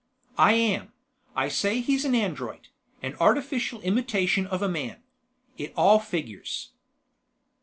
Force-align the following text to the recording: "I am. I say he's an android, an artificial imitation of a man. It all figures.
"I 0.39 0.53
am. 0.53 0.93
I 1.35 1.47
say 1.47 1.79
he's 1.79 2.05
an 2.05 2.15
android, 2.15 2.69
an 3.03 3.15
artificial 3.19 3.81
imitation 3.81 4.47
of 4.47 4.63
a 4.63 4.67
man. 4.67 4.97
It 5.59 5.73
all 5.75 5.99
figures. 5.99 6.69